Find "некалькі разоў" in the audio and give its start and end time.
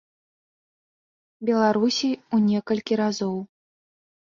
2.49-3.35